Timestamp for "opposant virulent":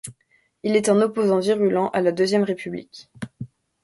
0.99-1.89